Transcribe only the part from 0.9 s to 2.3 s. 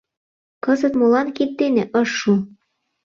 молан кид дене ыш